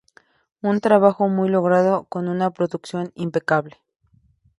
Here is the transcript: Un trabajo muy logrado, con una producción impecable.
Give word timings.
Un 0.63 0.79
trabajo 0.79 1.29
muy 1.29 1.47
logrado, 1.47 2.05
con 2.05 2.27
una 2.27 2.49
producción 2.49 3.11
impecable. 3.13 3.79